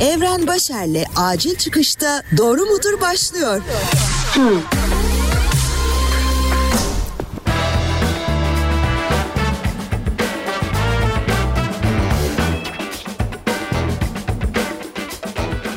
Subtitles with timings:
[0.00, 3.60] Evren Başer'le acil çıkışta doğru mudur başlıyor.
[4.34, 4.60] Hmm.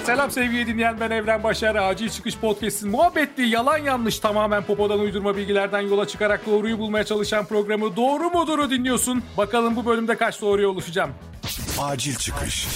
[0.05, 1.75] Selam sevgili dinleyen ben Evren Başar.
[1.75, 7.45] Acil Çıkış Podcast'in muhabbetli yalan yanlış tamamen popodan uydurma bilgilerden yola çıkarak doğruyu bulmaya çalışan
[7.45, 9.23] programı Doğru Mudur'u dinliyorsun.
[9.38, 11.11] Bakalım bu bölümde kaç doğruya ulaşacağım.
[11.79, 12.67] Acil Çıkış.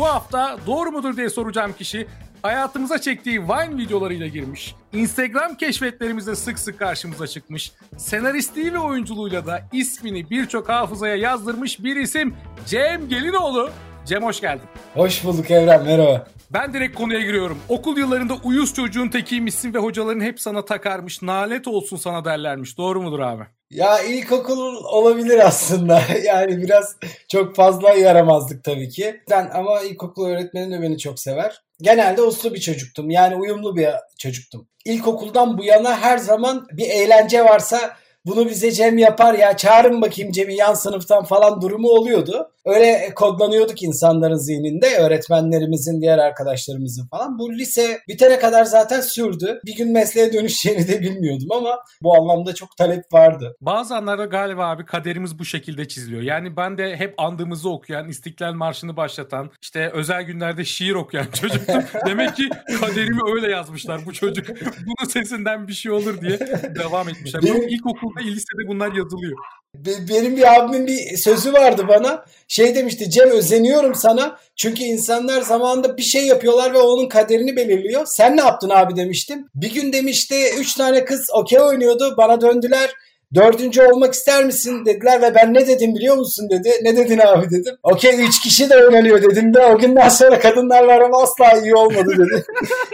[0.00, 2.06] Bu hafta doğru mudur diye soracağım kişi
[2.42, 4.74] hayatımıza çektiği Vine videolarıyla girmiş.
[4.92, 7.72] Instagram keşfetlerimizde sık sık karşımıza çıkmış.
[7.96, 12.34] Senaristliği ve oyunculuğuyla da ismini birçok hafızaya yazdırmış bir isim
[12.66, 13.70] Cem Gelinoğlu.
[14.06, 14.68] Cem hoş geldin.
[14.94, 16.26] Hoş bulduk Evren merhaba.
[16.50, 17.58] Ben direkt konuya giriyorum.
[17.68, 21.22] Okul yıllarında uyuz çocuğun tekiymişsin ve hocaların hep sana takarmış.
[21.22, 22.78] Nalet olsun sana derlermiş.
[22.78, 23.42] Doğru mudur abi?
[23.70, 26.02] Ya ilkokul olabilir aslında.
[26.24, 26.96] Yani biraz
[27.28, 29.20] çok fazla yaramazdık tabii ki.
[29.30, 31.62] Ben ama ilkokul öğretmenim de beni çok sever.
[31.82, 33.10] Genelde uslu bir çocuktum.
[33.10, 34.68] Yani uyumlu bir çocuktum.
[34.84, 40.32] İlkokuldan bu yana her zaman bir eğlence varsa bunu bize Cem yapar ya çağırın bakayım
[40.32, 42.50] Cem'i yan sınıftan falan durumu oluyordu.
[42.74, 47.38] Öyle kodlanıyorduk insanların zihninde öğretmenlerimizin diğer arkadaşlarımızın falan.
[47.38, 49.60] Bu lise bitene kadar zaten sürdü.
[49.66, 53.56] Bir gün mesleğe dönüşeceğini de bilmiyordum ama bu anlamda çok talep vardı.
[53.60, 56.22] Bazı anlarda galiba abi kaderimiz bu şekilde çiziliyor.
[56.22, 61.82] Yani ben de hep andığımızı okuyan, İstiklal Marşı'nı başlatan, işte özel günlerde şiir okuyan çocuktum.
[62.06, 62.48] Demek ki
[62.80, 64.46] kaderimi öyle yazmışlar bu çocuk.
[64.86, 66.38] Bunun sesinden bir şey olur diye
[66.78, 67.42] devam etmişler.
[67.42, 69.36] Benim ilkokulda, lisede bunlar yazılıyor.
[69.74, 72.24] Benim bir abimin bir sözü vardı bana.
[72.48, 74.38] Şey demişti Cem özeniyorum sana.
[74.56, 78.06] Çünkü insanlar zamanında bir şey yapıyorlar ve onun kaderini belirliyor.
[78.06, 79.46] Sen ne yaptın abi demiştim.
[79.54, 82.14] Bir gün demişti üç tane kız okey oynuyordu.
[82.16, 82.90] Bana döndüler.
[83.34, 86.70] Dördüncü olmak ister misin dediler ve ben ne dedim biliyor musun dedi.
[86.82, 87.76] Ne dedin abi dedim.
[87.82, 92.12] Okey üç kişi de oynanıyor dedim de o günden sonra kadınlarla aram asla iyi olmadı
[92.18, 92.44] dedi.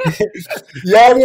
[0.85, 1.25] yani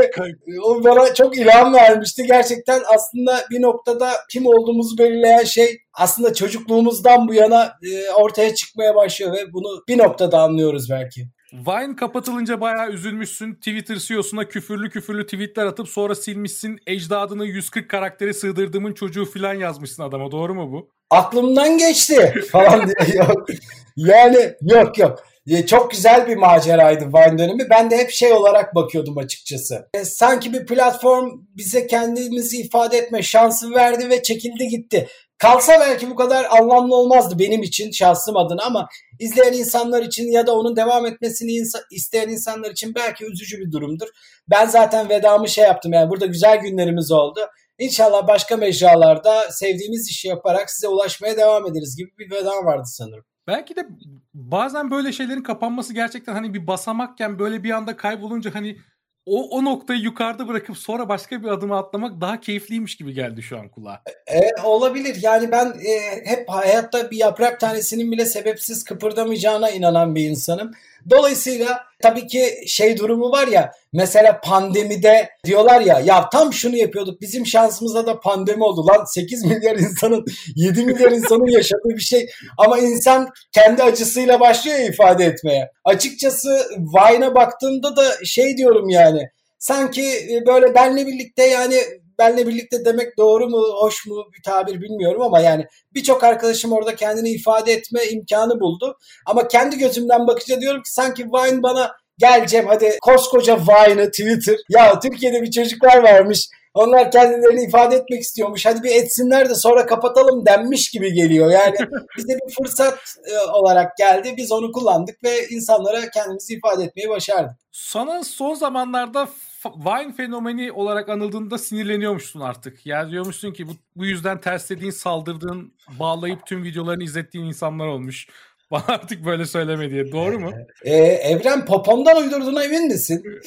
[0.64, 2.24] o bana çok ilham vermişti.
[2.28, 8.96] Gerçekten aslında bir noktada kim olduğumuzu belirleyen şey aslında çocukluğumuzdan bu yana e, ortaya çıkmaya
[8.96, 11.22] başlıyor ve bunu bir noktada anlıyoruz belki.
[11.54, 13.54] Vine kapatılınca bayağı üzülmüşsün.
[13.54, 16.80] Twitter CEO'suna küfürlü küfürlü tweetler atıp sonra silmişsin.
[16.88, 20.32] Ecdadını 140 karakteri sığdırdığımın çocuğu falan yazmışsın adama.
[20.32, 20.90] Doğru mu bu?
[21.10, 23.16] Aklımdan geçti falan diye.
[23.16, 23.48] yok.
[23.96, 25.24] Yani yok yok.
[25.48, 27.70] E, çok güzel bir maceraydı Vine dönemi.
[27.70, 29.90] Ben de hep şey olarak bakıyordum açıkçası.
[29.94, 35.08] E, sanki bir platform bize kendimizi ifade etme şansı verdi ve çekildi gitti.
[35.42, 38.88] Kalsa belki bu kadar anlamlı olmazdı benim için şahsım adına ama
[39.20, 43.72] izleyen insanlar için ya da onun devam etmesini insa- isteyen insanlar için belki üzücü bir
[43.72, 44.08] durumdur.
[44.50, 47.40] Ben zaten vedamı şey yaptım yani burada güzel günlerimiz oldu.
[47.80, 53.26] İnşallah başka mecralarda sevdiğimiz işi yaparak size ulaşmaya devam ederiz gibi bir veda vardı sanırım.
[53.48, 53.88] Belki de
[54.34, 58.78] bazen böyle şeylerin kapanması gerçekten hani bir basamakken böyle bir anda kaybolunca hani
[59.26, 63.58] o, o noktayı yukarıda bırakıp sonra başka bir adıma atlamak daha keyifliymiş gibi geldi şu
[63.58, 64.02] an kulağa.
[64.28, 65.18] E, olabilir.
[65.22, 70.72] Yani ben e, hep hayatta bir yaprak tanesinin bile sebepsiz kıpırdamayacağına inanan bir insanım.
[71.10, 77.22] Dolayısıyla tabii ki şey durumu var ya mesela pandemide diyorlar ya ya tam şunu yapıyorduk
[77.22, 80.26] bizim şansımıza da pandemi oldu lan 8 milyar insanın
[80.56, 85.72] 7 milyar insanın yaşadığı bir şey ama insan kendi acısıyla başlıyor ya ifade etmeye.
[85.86, 89.22] Açıkçası Vine'a baktığımda da şey diyorum yani
[89.60, 90.04] sanki
[90.48, 91.84] böyle benle birlikte yani
[92.22, 96.96] benle birlikte demek doğru mu, hoş mu bir tabir bilmiyorum ama yani birçok arkadaşım orada
[96.96, 98.98] kendini ifade etme imkanı buldu.
[99.26, 104.58] Ama kendi gözümden bakınca diyorum ki sanki Vine bana gel Cem hadi koskoca Vine'ı Twitter.
[104.70, 106.48] Ya Türkiye'de bir çocuklar varmış.
[106.74, 108.66] Onlar kendilerini ifade etmek istiyormuş.
[108.66, 111.52] Hadi bir etsinler de sonra kapatalım denmiş gibi geliyor.
[111.52, 111.76] Yani
[112.18, 114.34] bize bir fırsat e, olarak geldi.
[114.38, 117.56] Biz onu kullandık ve insanlara kendimizi ifade etmeyi başardık.
[117.72, 119.28] Sana son zamanlarda
[119.66, 122.86] Vine fenomeni olarak anıldığında sinirleniyormuşsun artık.
[122.86, 128.28] Yani diyormuşsun ki bu, bu yüzden terslediğin, saldırdığın, bağlayıp tüm videolarını izlettiğin insanlar olmuş.
[128.72, 130.12] Bana artık böyle söyleme diye.
[130.12, 130.52] Doğru mu?
[130.84, 133.24] Ee, Evren popondan uydurduğuna emin misin?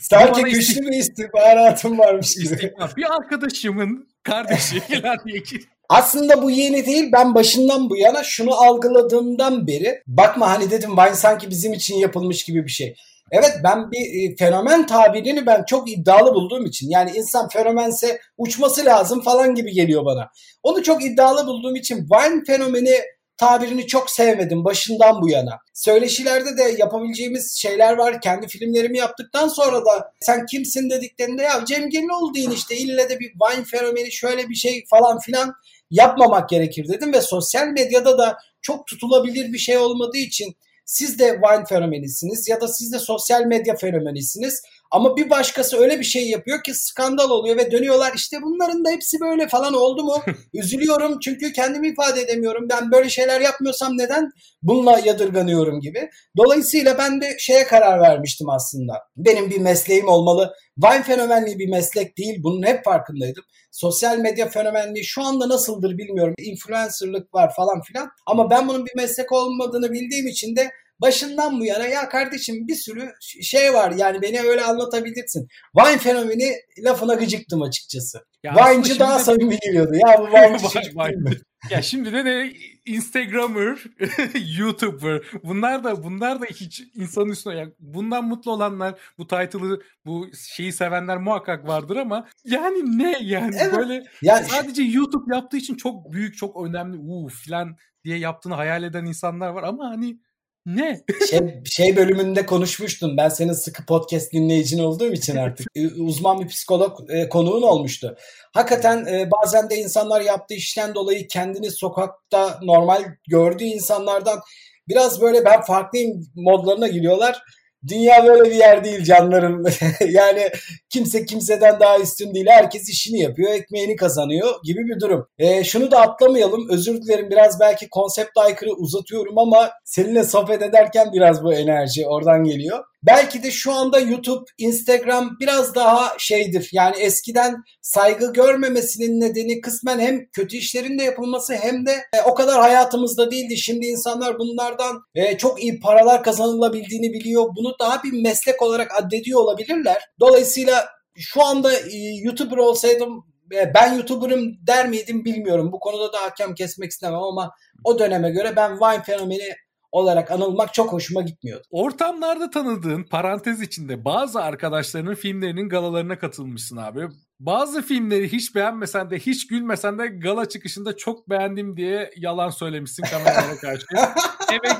[0.00, 0.82] Sanki güçlü istik...
[0.82, 2.54] bir istihbaratım varmış gibi.
[2.54, 2.96] İstihbar.
[2.96, 4.82] Bir arkadaşımın kardeşi
[5.88, 7.12] Aslında bu yeni değil.
[7.12, 12.44] Ben başından bu yana şunu algıladığımdan beri bakma hani dedim Vine sanki bizim için yapılmış
[12.44, 12.94] gibi bir şey.
[13.30, 18.84] Evet ben bir e, fenomen tabirini ben çok iddialı bulduğum için yani insan fenomense uçması
[18.84, 20.30] lazım falan gibi geliyor bana.
[20.62, 23.00] Onu çok iddialı bulduğum için Vine fenomeni
[23.40, 25.58] tabirini çok sevmedim başından bu yana.
[25.74, 28.20] Söyleşilerde de yapabileceğimiz şeyler var.
[28.20, 33.20] Kendi filmlerimi yaptıktan sonra da sen kimsin dediklerinde ya Cem Gelinoğlu deyin işte ille de
[33.20, 35.54] bir Vine fenomeni şöyle bir şey falan filan
[35.90, 40.56] yapmamak gerekir dedim ve sosyal medyada da çok tutulabilir bir şey olmadığı için
[40.86, 44.62] siz de Vine fenomenisiniz ya da siz de sosyal medya fenomenisiniz.
[44.90, 48.90] Ama bir başkası öyle bir şey yapıyor ki skandal oluyor ve dönüyorlar işte bunların da
[48.90, 50.22] hepsi böyle falan oldu mu?
[50.54, 52.66] Üzülüyorum çünkü kendimi ifade edemiyorum.
[52.70, 54.30] Ben böyle şeyler yapmıyorsam neden
[54.62, 56.10] bununla yadırganıyorum gibi.
[56.36, 58.92] Dolayısıyla ben de şeye karar vermiştim aslında.
[59.16, 60.54] Benim bir mesleğim olmalı.
[60.82, 62.42] Vine fenomenliği bir meslek değil.
[62.42, 63.44] Bunun hep farkındaydım.
[63.70, 66.34] Sosyal medya fenomenliği şu anda nasıldır bilmiyorum.
[66.38, 68.10] Influencerlık var falan filan.
[68.26, 70.70] Ama ben bunun bir meslek olmadığını bildiğim için de
[71.00, 73.12] başından bu yana ya kardeşim bir sürü
[73.42, 75.48] şey var yani beni öyle anlatabilirsin.
[75.76, 76.52] Vine fenomeni
[76.84, 78.18] lafına gıcıktım açıkçası.
[78.42, 79.22] Ya Vine'cı daha de...
[79.22, 79.92] samimi geliyordu.
[79.94, 82.52] Ya bu Vine'cı Ya şimdi de de
[82.86, 83.78] Instagrammer,
[84.58, 90.26] YouTuber bunlar da bunlar da hiç insanın üstüne yani bundan mutlu olanlar bu title'ı bu
[90.56, 93.76] şeyi sevenler muhakkak vardır ama yani ne yani evet.
[93.76, 94.46] böyle yani...
[94.46, 99.48] sadece YouTube yaptığı için çok büyük çok önemli uuu filan diye yaptığını hayal eden insanlar
[99.48, 100.18] var ama hani
[100.66, 101.00] ne?
[101.30, 103.16] Şey, şey bölümünde konuşmuştun.
[103.16, 105.66] Ben senin sıkı podcast dinleyicin olduğum için artık
[105.98, 108.16] uzman bir psikolog e, konuğun olmuştu.
[108.54, 114.40] Hakikaten e, bazen de insanlar yaptığı işten dolayı kendini sokakta normal gördüğü insanlardan
[114.88, 117.42] biraz böyle ben farklıyım modlarına giriyorlar
[117.88, 119.64] Dünya böyle bir yer değil canlarım.
[120.08, 120.50] yani
[120.88, 122.46] kimse kimseden daha üstün değil.
[122.48, 125.26] Herkes işini yapıyor, ekmeğini kazanıyor gibi bir durum.
[125.38, 126.68] E, şunu da atlamayalım.
[126.70, 132.44] Özür dilerim biraz belki konsept aykırı uzatıyorum ama seninle sohbet ederken biraz bu enerji oradan
[132.44, 132.84] geliyor.
[133.02, 136.68] Belki de şu anda YouTube, Instagram biraz daha şeydir.
[136.72, 142.34] Yani eskiden saygı görmemesinin nedeni kısmen hem kötü işlerin de yapılması hem de e, o
[142.34, 143.56] kadar hayatımızda değildi.
[143.56, 147.44] Şimdi insanlar bunlardan e, çok iyi paralar kazanılabildiğini biliyor.
[147.56, 150.02] Bunu daha bir meslek olarak addediyor olabilirler.
[150.20, 155.72] Dolayısıyla şu anda e, YouTuber olsaydım e, ben YouTuber'ım der miydim bilmiyorum.
[155.72, 157.50] Bu konuda da hakem kesmek istemem ama
[157.84, 159.54] o döneme göre ben Vine fenomeni
[159.92, 161.66] olarak anılmak çok hoşuma gitmiyordu.
[161.70, 167.08] Ortamlarda tanıdığın parantez içinde bazı arkadaşlarının filmlerinin galalarına katılmışsın abi.
[167.40, 173.02] Bazı filmleri hiç beğenmesen de hiç gülmesen de gala çıkışında çok beğendim diye yalan söylemişsin
[173.02, 173.86] kameraya karşı.
[174.52, 174.76] eve,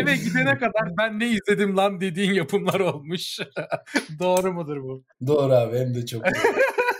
[0.00, 3.38] eve gidene kadar ben ne izledim lan dediğin yapımlar olmuş.
[4.20, 5.04] Doğru mudur bu?
[5.26, 6.22] Doğru abi hem de çok.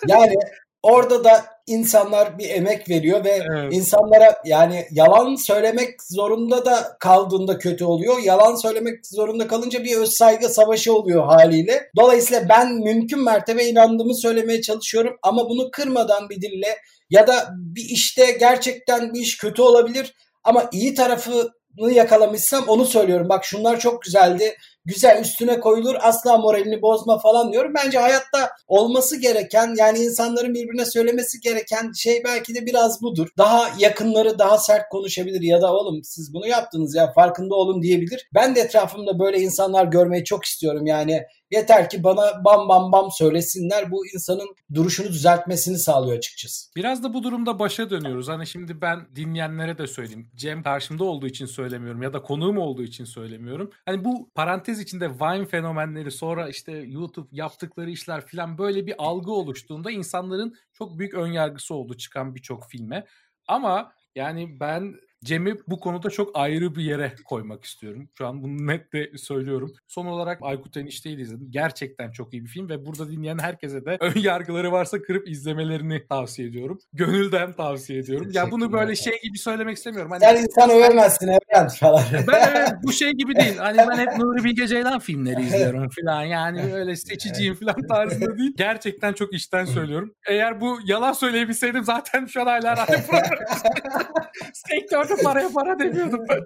[0.08, 0.34] yani
[0.82, 3.72] Orada da insanlar bir emek veriyor ve evet.
[3.72, 8.18] insanlara yani yalan söylemek zorunda da kaldığında kötü oluyor.
[8.18, 11.90] Yalan söylemek zorunda kalınca bir öz saygı savaşı oluyor haliyle.
[11.96, 16.78] Dolayısıyla ben mümkün mertebe inandığımı söylemeye çalışıyorum ama bunu kırmadan bir dille
[17.10, 20.14] ya da bir işte gerçekten bir iş kötü olabilir
[20.44, 23.28] ama iyi tarafı yakalamışsam onu söylüyorum.
[23.28, 27.72] Bak şunlar çok güzeldi güzel üstüne koyulur asla moralini bozma falan diyorum.
[27.84, 33.28] Bence hayatta olması gereken yani insanların birbirine söylemesi gereken şey belki de biraz budur.
[33.38, 38.28] Daha yakınları daha sert konuşabilir ya da oğlum siz bunu yaptınız ya farkında olun diyebilir.
[38.34, 43.10] Ben de etrafımda böyle insanlar görmeyi çok istiyorum yani Yeter ki bana bam bam bam
[43.10, 43.90] söylesinler.
[43.90, 46.70] Bu insanın duruşunu düzeltmesini sağlıyor açıkçası.
[46.76, 48.28] Biraz da bu durumda başa dönüyoruz.
[48.28, 50.30] Hani şimdi ben dinleyenlere de söyleyeyim.
[50.34, 53.70] Cem karşımda olduğu için söylemiyorum ya da konuğum olduğu için söylemiyorum.
[53.86, 59.32] Hani bu parantez içinde Vine fenomenleri sonra işte YouTube yaptıkları işler falan böyle bir algı
[59.32, 63.06] oluştuğunda insanların çok büyük önyargısı oldu çıkan birçok filme.
[63.48, 64.94] Ama yani ben
[65.24, 68.08] Cem'i bu konuda çok ayrı bir yere koymak istiyorum.
[68.18, 69.72] Şu an bunu net de söylüyorum.
[69.88, 71.46] Son olarak Aykut Enişte'yi izledim.
[71.50, 76.06] Gerçekten çok iyi bir film ve burada dinleyen herkese de ön yargıları varsa kırıp izlemelerini
[76.08, 76.78] tavsiye ediyorum.
[76.92, 78.30] Gönülden tavsiye ediyorum.
[78.32, 80.10] Ya bunu böyle şey gibi söylemek istemiyorum.
[80.10, 82.02] Hani, Sen insan övemezsin Evren falan.
[82.12, 83.56] Ben evet, bu şey gibi değil.
[83.56, 86.22] Hani ben hep Nuri Bilge Ceylan filmleri izliyorum falan.
[86.22, 88.54] Yani öyle seçiciyim falan tarzında değil.
[88.56, 90.14] Gerçekten çok içten söylüyorum.
[90.28, 93.44] Eğer bu yalan söyleyebilseydim zaten şu an hala radyo programı
[94.54, 96.40] sektörde Sakın paraya para demiyordum ben.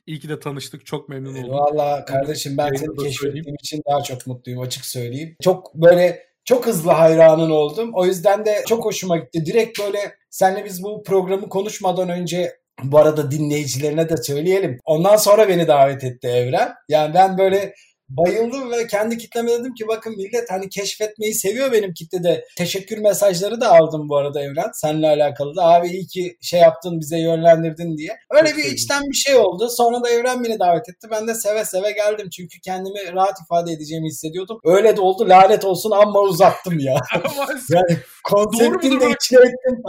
[0.06, 0.86] İyi ki de tanıştık.
[0.86, 1.50] Çok memnun oldum.
[1.50, 5.36] Valla kardeşim ben seni keşfettiğim için daha çok mutluyum açık söyleyeyim.
[5.42, 7.90] Çok böyle çok hızlı hayranın oldum.
[7.94, 9.46] O yüzden de çok hoşuma gitti.
[9.46, 9.98] Direkt böyle
[10.30, 14.78] senle biz bu programı konuşmadan önce bu arada dinleyicilerine de söyleyelim.
[14.84, 16.72] Ondan sonra beni davet etti Evren.
[16.88, 17.74] Yani ben böyle
[18.16, 22.44] bayıldım ve kendi kitleme dedim ki bakın millet hani keşfetmeyi seviyor benim kitlede.
[22.56, 24.70] Teşekkür mesajları da aldım bu arada Evren.
[24.74, 28.16] Seninle alakalı da abi iyi ki şey yaptın bize yönlendirdin diye.
[28.30, 28.74] Öyle Çok bir sevdim.
[28.74, 29.68] içten bir şey oldu.
[29.68, 31.08] Sonra da Evren beni davet etti.
[31.10, 34.60] Ben de seve seve geldim çünkü kendimi rahat ifade edeceğimi hissediyordum.
[34.64, 36.96] Öyle de oldu lanet olsun amma uzattım ya.
[37.70, 39.82] yani konseptin de içine ettim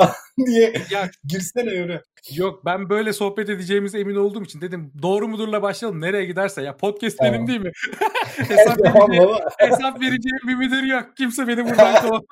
[0.46, 2.02] diye ya, girsene Evren.
[2.32, 6.78] Yok ben böyle sohbet edeceğimize emin olduğum için dedim doğru mudurla başlayalım nereye giderse ya
[6.78, 7.34] podcast tamam.
[7.34, 7.72] benim değil mi?
[8.38, 11.06] hesap, vereceğim, hesap vereceğim bir müdür yok.
[11.18, 12.24] Kimse beni buradan kovamaz.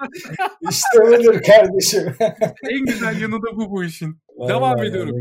[0.70, 2.16] İşte budur kardeşim.
[2.70, 4.22] en güzel yanı da bu bu işin.
[4.48, 5.16] Devam Vallahi ediyorum.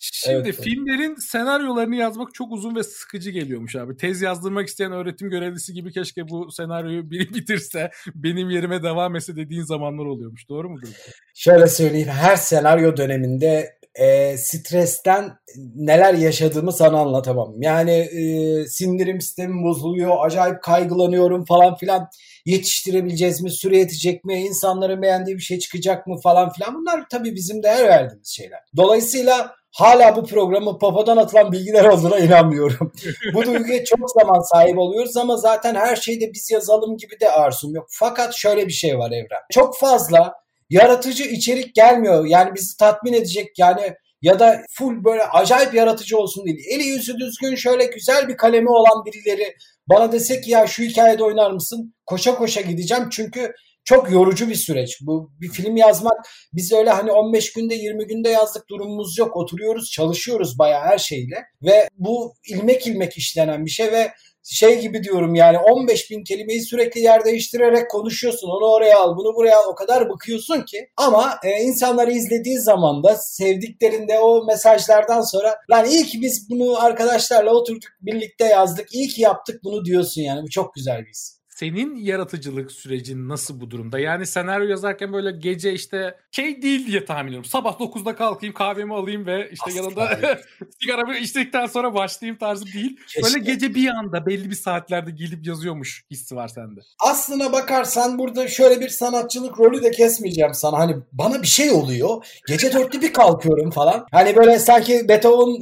[0.00, 1.22] Şimdi evet, filmlerin evet.
[1.22, 3.96] senaryolarını yazmak çok uzun ve sıkıcı geliyormuş abi.
[3.96, 9.36] Tez yazdırmak isteyen öğretim görevlisi gibi keşke bu senaryoyu biri bitirse benim yerime devam etse
[9.36, 10.48] dediğin zamanlar oluyormuş.
[10.48, 10.88] Doğru mudur?
[11.34, 12.08] Şöyle söyleyeyim.
[12.08, 15.32] Her senaryo döneminde e, stresten
[15.74, 17.62] neler yaşadığımı sana anlatamam.
[17.62, 22.08] Yani e, sindirim sistemim bozuluyor, acayip kaygılanıyorum falan filan.
[22.46, 26.74] Yetiştirebileceğiz mi, süre yetecek mi, insanların beğendiği bir şey çıkacak mı falan filan.
[26.74, 28.60] Bunlar tabii bizim değer verdiğimiz şeyler.
[28.76, 32.92] Dolayısıyla hala bu programı Papa'dan atılan bilgiler olduğuna inanmıyorum.
[33.34, 37.74] bu duyguya çok zaman sahip oluyoruz ama zaten her şeyde biz yazalım gibi de arzum
[37.74, 37.86] yok.
[37.90, 39.42] Fakat şöyle bir şey var Evren.
[39.50, 40.34] Çok fazla
[40.70, 42.26] yaratıcı içerik gelmiyor.
[42.26, 46.58] Yani bizi tatmin edecek yani ya da full böyle acayip yaratıcı olsun değil.
[46.70, 49.54] Eli yüzü düzgün şöyle güzel bir kalemi olan birileri
[49.88, 51.94] bana desek ki ya şu hikayede oynar mısın?
[52.06, 53.52] Koşa koşa gideceğim çünkü
[53.84, 54.98] çok yorucu bir süreç.
[55.00, 59.36] Bu bir film yazmak biz öyle hani 15 günde 20 günde yazdık durumumuz yok.
[59.36, 64.12] Oturuyoruz, çalışıyoruz bayağı her şeyle ve bu ilmek ilmek işlenen bir şey ve
[64.50, 68.48] şey gibi diyorum yani 15 bin kelimeyi sürekli yer değiştirerek konuşuyorsun.
[68.48, 69.64] Onu oraya al, bunu buraya al.
[69.68, 70.90] O kadar bıkıyorsun ki.
[70.96, 76.84] Ama e, insanları izlediği zaman da sevdiklerinde o mesajlardan sonra lan iyi ki biz bunu
[76.84, 78.94] arkadaşlarla oturduk birlikte yazdık.
[78.94, 80.42] İyi ki yaptık bunu diyorsun yani.
[80.42, 83.98] Bu çok güzel bir his senin yaratıcılık sürecin nasıl bu durumda?
[83.98, 87.50] Yani senaryo yazarken böyle gece işte şey değil diye tahmin ediyorum.
[87.50, 90.18] Sabah 9'da kalkayım kahvemi alayım ve işte Asla yanında
[90.80, 92.96] sigaramı içtikten sonra başlayayım tarzı değil.
[92.96, 93.22] Keşke.
[93.22, 96.80] Böyle gece bir anda belli bir saatlerde gelip yazıyormuş hissi var sende.
[97.00, 100.78] Aslına bakarsan burada şöyle bir sanatçılık rolü de kesmeyeceğim sana.
[100.78, 102.26] Hani bana bir şey oluyor.
[102.48, 104.06] Gece dörtte bir kalkıyorum falan.
[104.12, 105.60] Hani böyle sanki Beethoven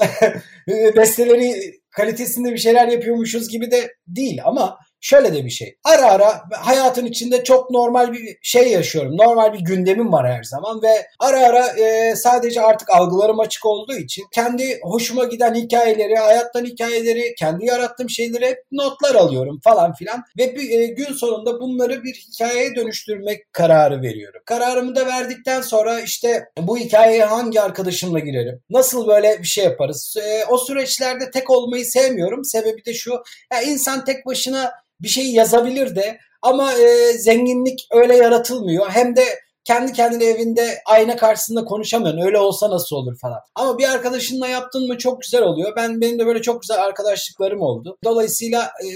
[0.96, 5.76] besteleri kalitesinde bir şeyler yapıyormuşuz gibi de değil ama şöyle de bir şey.
[5.84, 9.16] Ara ara hayatın içinde çok normal bir şey yaşıyorum.
[9.16, 13.94] Normal bir gündemim var her zaman ve ara ara e, sadece artık algılarım açık olduğu
[13.94, 20.22] için kendi hoşuma giden hikayeleri, hayattan hikayeleri, kendi yarattığım şeyleri hep notlar alıyorum falan filan
[20.38, 24.42] ve bir, e, gün sonunda bunları bir hikayeye dönüştürmek kararı veriyorum.
[24.46, 28.60] Kararımı da verdikten sonra işte bu hikayeye hangi arkadaşımla girerim?
[28.70, 30.16] Nasıl böyle bir şey yaparız?
[30.22, 32.44] E, o süreçlerde tek olmayı sevmiyorum.
[32.44, 33.10] Sebebi de şu.
[33.52, 38.90] Ya insan tek başına bir şey yazabilir de ama e, zenginlik öyle yaratılmıyor.
[38.90, 39.24] Hem de
[39.64, 42.20] kendi kendine evinde ayna karşısında konuşamıyorsun.
[42.20, 43.40] Öyle olsa nasıl olur falan.
[43.54, 45.72] Ama bir arkadaşınla yaptın mı çok güzel oluyor.
[45.76, 47.96] Ben benim de böyle çok güzel arkadaşlıklarım oldu.
[48.04, 48.88] Dolayısıyla e,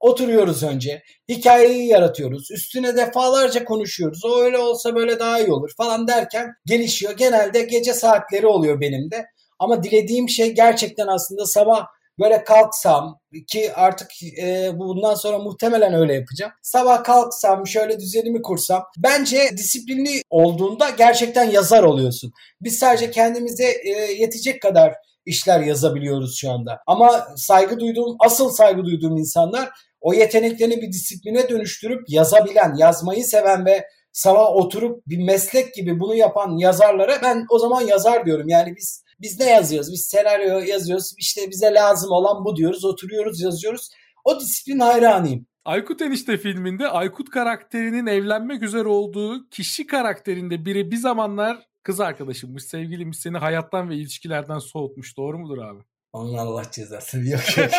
[0.00, 1.02] oturuyoruz önce.
[1.28, 2.50] Hikayeyi yaratıyoruz.
[2.50, 4.24] Üstüne defalarca konuşuyoruz.
[4.24, 7.12] O öyle olsa böyle daha iyi olur falan derken gelişiyor.
[7.16, 9.26] Genelde gece saatleri oluyor benim de.
[9.58, 11.86] Ama dilediğim şey gerçekten aslında sabah
[12.20, 14.10] böyle kalksam ki artık
[14.42, 16.52] e, bundan sonra muhtemelen öyle yapacağım.
[16.62, 22.32] Sabah kalksam şöyle düzenimi kursam bence disiplinli olduğunda gerçekten yazar oluyorsun.
[22.60, 24.94] Biz sadece kendimize e, yetecek kadar
[25.26, 26.80] işler yazabiliyoruz şu anda.
[26.86, 33.66] Ama saygı duyduğum, asıl saygı duyduğum insanlar o yeteneklerini bir disipline dönüştürüp yazabilen, yazmayı seven
[33.66, 38.48] ve sabah oturup bir meslek gibi bunu yapan yazarlara ben o zaman yazar diyorum.
[38.48, 39.92] Yani biz biz ne yazıyoruz?
[39.92, 41.14] Biz senaryo yazıyoruz.
[41.18, 42.84] İşte bize lazım olan bu diyoruz.
[42.84, 43.88] Oturuyoruz yazıyoruz.
[44.24, 45.46] O disiplin hayranıyım.
[45.64, 52.64] Aykut Enişte filminde Aykut karakterinin evlenmek üzere olduğu kişi karakterinde biri bir zamanlar kız arkadaşımmış,
[52.64, 55.16] sevgiliymiş, seni hayattan ve ilişkilerden soğutmuş.
[55.16, 55.82] Doğru mudur abi?
[56.12, 57.18] Onun Allah cezası.
[57.18, 57.70] Yok yok.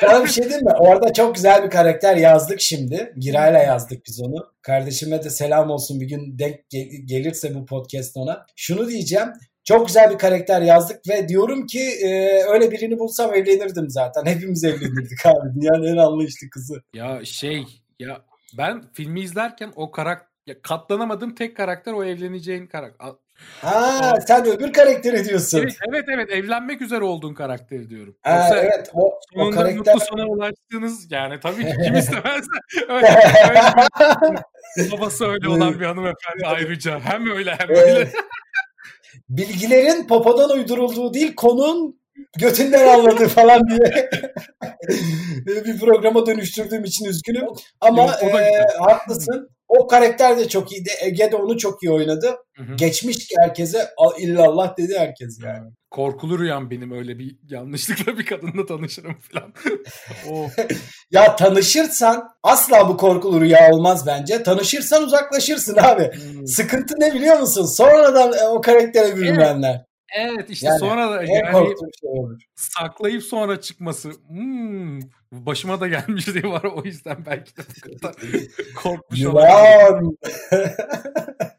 [0.00, 0.72] Sana bir şey diyeyim mi?
[0.78, 3.14] Orada çok güzel bir karakter yazdık şimdi.
[3.18, 4.46] Giray'la yazdık biz onu.
[4.62, 6.70] Kardeşime de selam olsun bir gün denk
[7.04, 8.46] gelirse bu podcast ona.
[8.56, 9.28] Şunu diyeceğim.
[9.64, 14.26] Çok güzel bir karakter yazdık ve diyorum ki e, öyle birini bulsam evlenirdim zaten.
[14.34, 15.54] Hepimiz evlenirdik abi.
[15.54, 16.82] Dünyanın en anlayışlı kızı.
[16.94, 17.64] Ya şey
[17.98, 18.20] ya
[18.58, 23.10] ben filmi izlerken o karakter ya katlanamadığım tek karakter o evleneceğin karakter.
[23.60, 25.58] Ha sen öbür karakteri diyorsun.
[25.58, 28.16] Evet evet evet evlenmek üzere olduğun karakteri diyorum.
[28.22, 29.76] Ha, Yoksa evet o, o karakter.
[29.76, 32.46] mutlu sona ulaştığınız yani tabii ki kim istemez.
[32.88, 33.06] öyle,
[33.48, 37.00] öyle babası öyle olan bir hanımefendi ayrıca.
[37.00, 38.10] Hem öyle hem öyle
[39.28, 42.00] bilgilerin popodan uydurulduğu değil konun
[42.38, 44.10] götünden anladığı falan diye
[45.46, 47.46] bir programa dönüştürdüğüm için üzgünüm.
[47.80, 49.48] Ama Yok, e, haklısın.
[49.68, 50.90] O karakter de çok iyiydi.
[51.02, 52.36] Ege de onu çok iyi oynadı.
[52.56, 52.76] Hı hı.
[52.76, 55.70] Geçmiş herkese illallah dedi herkes yani.
[55.90, 59.52] Korkulu rüyam benim öyle bir yanlışlıkla bir kadınla tanışırım falan.
[60.30, 60.50] oh.
[61.10, 64.42] ya tanışırsan asla bu korkulu rüya olmaz bence.
[64.42, 66.10] Tanışırsan uzaklaşırsın abi.
[66.12, 66.46] Hmm.
[66.46, 67.64] Sıkıntı ne biliyor musun?
[67.64, 69.74] Sonradan e, o karaktere bürünenler.
[69.74, 69.93] Evet.
[70.14, 72.40] Evet işte Yani sonra da yani şey olur.
[72.54, 74.10] saklayıp sonra çıkması.
[74.28, 75.00] Hmm,
[75.32, 77.62] başıma da gelmişliği var o yüzden belki de
[78.76, 80.16] korkmuş olabilirim.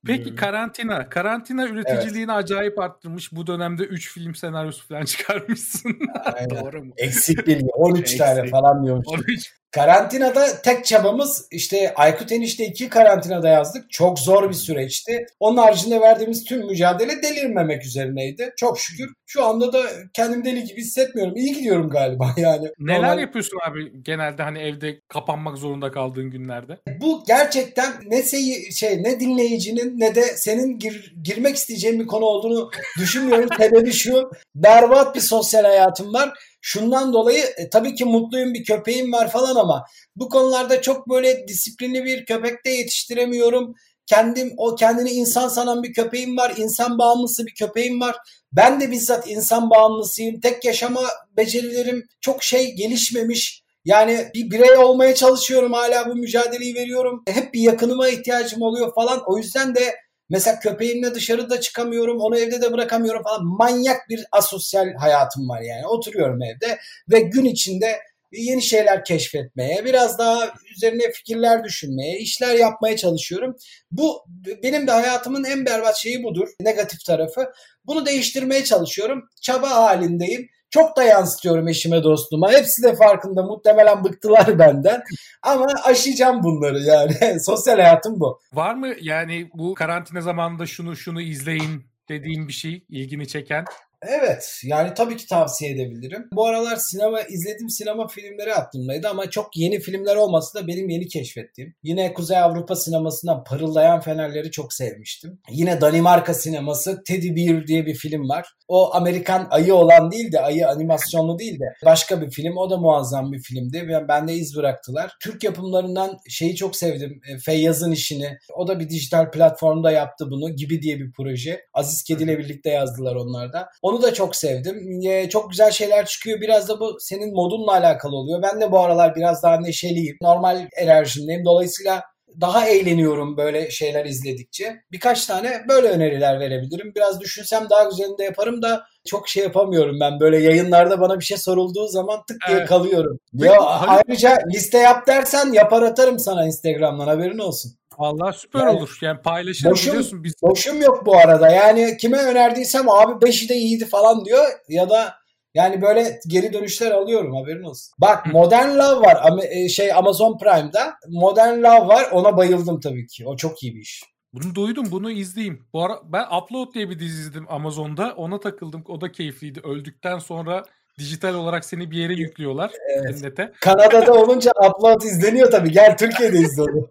[0.05, 1.09] Peki karantina.
[1.09, 3.31] Karantina üreticiliğini acayip arttırmış.
[3.31, 5.99] Bu dönemde 3 film senaryosu falan çıkarmışsın.
[6.33, 6.49] Aynen.
[6.49, 6.93] Doğru mu?
[6.97, 7.65] Eksik bilgi.
[7.73, 8.51] 13 tane Eksik.
[8.51, 9.07] falan diyormuş.
[9.09, 13.91] Onu hiç Karantinada tek çabamız işte Aykut Enişte 2 karantinada yazdık.
[13.91, 15.25] Çok zor bir süreçti.
[15.39, 18.53] Onun haricinde verdiğimiz tüm mücadele delirmemek üzerineydi.
[18.57, 19.13] Çok şükür.
[19.25, 21.35] Şu anda da kendim deli gibi hissetmiyorum.
[21.35, 22.67] İyi gidiyorum galiba yani.
[22.79, 26.77] Neler Normal- yapıyorsun abi genelde hani evde kapanmak zorunda kaldığın günlerde?
[27.01, 32.25] Bu gerçekten ne seyi, şey ne dinleyicinin ne de senin gir- girmek isteyeceğin bir konu
[32.25, 33.49] olduğunu düşünmüyorum.
[33.59, 36.33] Sebebi şu berbat bir sosyal hayatım var.
[36.67, 41.47] Şundan dolayı e, tabii ki mutluyum bir köpeğim var falan ama bu konularda çok böyle
[41.47, 43.75] disiplinli bir köpek de yetiştiremiyorum.
[44.05, 46.53] Kendim o kendini insan sanan bir köpeğim var.
[46.57, 48.15] insan bağımlısı bir köpeğim var.
[48.51, 50.39] Ben de bizzat insan bağımlısıyım.
[50.39, 51.01] Tek yaşama
[51.37, 53.63] becerilerim çok şey gelişmemiş.
[53.85, 57.23] Yani bir birey olmaya çalışıyorum hala bu mücadeleyi veriyorum.
[57.27, 59.21] Hep bir yakınıma ihtiyacım oluyor falan.
[59.27, 59.95] O yüzden de
[60.29, 62.19] mesela köpeğimle dışarıda çıkamıyorum.
[62.19, 63.45] Onu evde de bırakamıyorum falan.
[63.45, 65.87] Manyak bir asosyal hayatım var yani.
[65.87, 66.79] Oturuyorum evde
[67.11, 67.99] ve gün içinde
[68.31, 73.55] yeni şeyler keşfetmeye, biraz daha üzerine fikirler düşünmeye, işler yapmaya çalışıyorum.
[73.91, 74.25] Bu
[74.63, 76.47] benim de hayatımın en berbat şeyi budur.
[76.61, 77.51] Negatif tarafı.
[77.85, 79.29] Bunu değiştirmeye çalışıyorum.
[79.41, 80.47] Çaba halindeyim.
[80.75, 82.51] Çok da yansıtıyorum eşime dostuma.
[82.51, 83.43] Hepsi de farkında.
[83.43, 85.03] Muhtemelen bıktılar benden.
[85.41, 87.39] Ama aşacağım bunları yani.
[87.45, 88.39] Sosyal hayatım bu.
[88.53, 93.65] Var mı yani bu karantina zamanında şunu şunu izleyin dediğin bir şey ilgini çeken?
[94.01, 96.27] Evet yani tabii ki tavsiye edebilirim.
[96.33, 101.07] Bu aralar sinema izledim sinema filmleri aklımdaydı ama çok yeni filmler olmasa da benim yeni
[101.07, 101.75] keşfettiğim.
[101.83, 105.39] Yine Kuzey Avrupa sinemasından Parıldayan Fenerleri çok sevmiştim.
[105.49, 108.47] Yine Danimarka sineması Teddy Bear diye bir film var.
[108.67, 112.57] O Amerikan ayı olan değil de ayı animasyonlu değil de başka bir film.
[112.57, 113.87] O da muazzam bir filmdi.
[113.87, 115.11] ve Bende iz bıraktılar.
[115.23, 117.21] Türk yapımlarından şeyi çok sevdim.
[117.29, 118.37] E, Feyyaz'ın işini.
[118.55, 120.55] O da bir dijital platformda yaptı bunu.
[120.55, 121.61] Gibi diye bir proje.
[121.73, 123.69] Aziz Kedi ile birlikte yazdılar onlar da.
[123.85, 125.01] Onu da çok sevdim.
[125.07, 126.41] E, Çok güzel şeyler çıkıyor.
[126.41, 128.41] Biraz da bu senin modunla alakalı oluyor.
[128.41, 130.17] Ben de bu aralar biraz daha neşeliyim.
[130.21, 131.45] Normal enerjimdeyim.
[131.45, 132.03] Dolayısıyla
[132.41, 134.75] daha eğleniyorum böyle şeyler izledikçe.
[134.91, 136.91] Birkaç tane böyle öneriler verebilirim.
[136.95, 140.19] Biraz düşünsem daha güzelini de yaparım da çok şey yapamıyorum ben.
[140.19, 142.67] Böyle yayınlarda bana bir şey sorulduğu zaman tık diye Evet.
[142.69, 143.19] kalıyorum.
[143.33, 147.71] Ya ayrıca liste yap dersen yapar atarım sana Instagram'dan haberin olsun.
[147.97, 148.97] Vallahi süper Yani olur.
[149.01, 150.33] Yani paylaşırım boşum- biz.
[150.41, 151.49] Boşum yok bu arada.
[151.49, 155.13] Yani kime önerdiysem abi 5'i de iyiydi falan diyor ya da
[155.53, 157.93] yani böyle geri dönüşler alıyorum haberin olsun.
[158.01, 160.93] Bak Modern Love var e, şey Amazon Prime'da.
[161.09, 163.23] Modern Love var ona bayıldım tabii ki.
[163.27, 164.03] O çok iyi bir iş.
[164.33, 165.67] Bunu duydum bunu izleyeyim.
[165.73, 168.13] Bu ara ben Upload diye bir dizi izledim Amazon'da.
[168.17, 168.83] Ona takıldım.
[168.87, 169.59] O da keyifliydi.
[169.63, 170.63] Öldükten sonra
[170.99, 172.71] dijital olarak seni bir yere yüklüyorlar.
[172.89, 173.17] Evet.
[173.17, 173.51] Cennete.
[173.61, 175.71] Kanada'da olunca upload izleniyor tabii.
[175.71, 176.89] Gel Türkiye'de izle onu.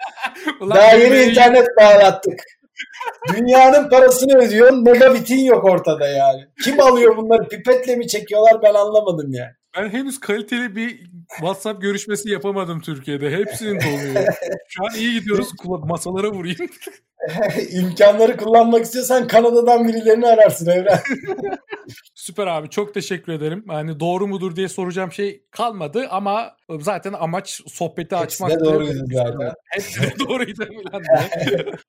[0.60, 2.40] Ulan Daha yeni yayın- internet bağlattık.
[3.36, 4.82] Dünyanın parasını ödüyorsun.
[4.84, 6.46] Megabitin yok ortada yani.
[6.64, 7.48] Kim alıyor bunları?
[7.48, 9.52] Pipetle mi çekiyorlar ben anlamadım yani.
[9.76, 13.30] Ben henüz kaliteli bir WhatsApp görüşmesi yapamadım Türkiye'de.
[13.30, 14.26] Hepsinin doluyor.
[14.68, 15.48] Şu an iyi gidiyoruz.
[15.64, 16.58] Masalara vurayım.
[17.70, 20.98] İmkanları kullanmak istiyorsan Kanada'dan birilerini ararsın Evren.
[22.14, 23.64] Süper abi çok teşekkür ederim.
[23.68, 28.64] Yani doğru mudur diye soracağım şey kalmadı ama zaten amaç sohbeti Hepsi de açmak.
[28.64, 29.52] doğruydu zaten.
[29.64, 30.68] Hepsi de doğruydu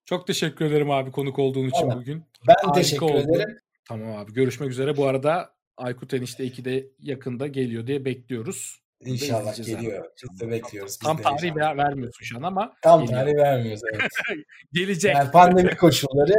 [0.06, 2.00] çok teşekkür ederim abi konuk olduğun için Tamam.
[2.00, 2.24] bugün.
[2.48, 3.18] Ben Harika teşekkür oldu.
[3.36, 3.58] ederim.
[3.88, 4.98] Tamam abi görüşmek üzere.
[4.98, 5.50] Bu arada
[5.82, 8.82] Aykut Enişte 2'de yakında geliyor diye bekliyoruz.
[9.06, 10.06] Da İnşallah geliyor.
[10.24, 10.92] Biz de bekliyoruz.
[11.02, 13.20] Biz Tam de tarih ver- vermiyorsun şu an ama Tam geliyor.
[13.20, 14.12] tarih vermiyoruz evet.
[14.74, 15.16] gelecek.
[15.16, 16.34] Yani pandemi koşulları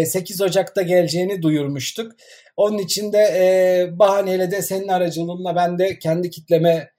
[0.00, 2.12] e, 8 Ocak'ta geleceğini duyurmuştuk.
[2.56, 6.90] Onun için de bahaneyle de senin aracılığınla ben de kendi kitleme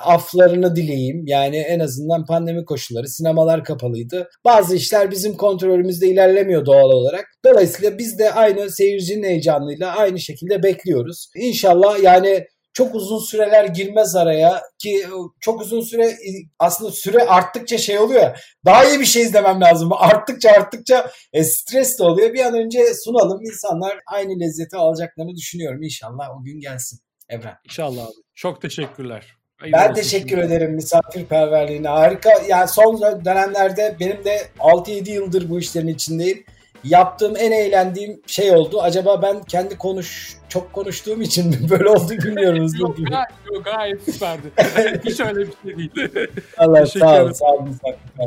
[0.00, 1.26] aflarını dileyeyim.
[1.26, 4.28] Yani en azından pandemi koşulları sinemalar kapalıydı.
[4.44, 7.26] Bazı işler bizim kontrolümüzde ilerlemiyor doğal olarak.
[7.44, 11.30] Dolayısıyla biz de aynı seyircinin heyecanıyla aynı şekilde bekliyoruz.
[11.36, 15.06] İnşallah yani çok uzun süreler girmez araya ki
[15.40, 16.16] çok uzun süre
[16.58, 19.92] aslında süre arttıkça şey oluyor daha iyi bir şey izlemem lazım.
[19.92, 22.34] Arttıkça arttıkça e, stres de oluyor.
[22.34, 23.40] Bir an önce sunalım.
[23.42, 25.82] İnsanlar aynı lezzeti alacaklarını düşünüyorum.
[25.82, 26.98] İnşallah o gün gelsin.
[27.28, 27.54] Evren.
[27.64, 28.12] İnşallah abi.
[28.34, 29.41] Çok teşekkürler.
[29.62, 30.44] Hayırlı Ben teşekkür şimdi.
[30.44, 31.88] ederim misafirperverliğine.
[31.88, 32.30] Harika.
[32.48, 36.44] Yani son dönemlerde benim de 6-7 yıldır bu işlerin içindeyim.
[36.84, 38.82] Yaptığım en eğlendiğim şey oldu.
[38.82, 42.66] Acaba ben kendi konuş çok konuştuğum için mi böyle oldu bilmiyorum.
[42.80, 44.46] Yok, gayet, yok, gayet süperdi.
[45.04, 46.28] Hiç öyle bir şey değil.
[46.58, 47.32] Allah sağ olun.
[47.32, 47.78] Sağ olun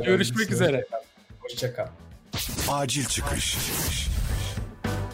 [0.06, 0.86] Görüşmek üzere.
[1.40, 1.88] Hoşçakal.
[2.70, 3.58] Acil çıkış.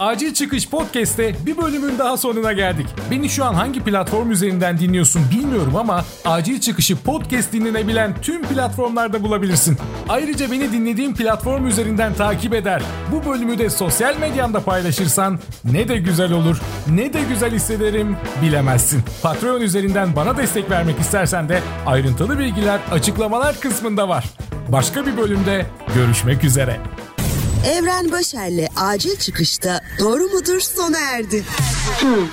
[0.02, 2.88] Acil Çıkış Podcast'te bir bölümün daha sonuna geldik.
[3.12, 9.24] Beni şu an hangi platform üzerinden dinliyorsun bilmiyorum ama Acil Çıkış'ı podcast dinlenebilen tüm platformlarda
[9.24, 9.78] bulabilirsin.
[10.10, 12.82] Ayrıca beni dinlediğin platform üzerinden takip eder.
[13.12, 19.04] Bu bölümü de sosyal medyanda paylaşırsan ne de güzel olur, ne de güzel hissederim bilemezsin.
[19.24, 24.26] Patreon üzerinden bana destek vermek istersen de ayrıntılı bilgiler açıklamalar kısmında var.
[24.70, 26.80] Başka bir bölümde görüşmek üzere.
[27.65, 31.43] Evren Başer'le acil çıkışta doğru mudur sona erdi.
[32.00, 32.28] Hmm.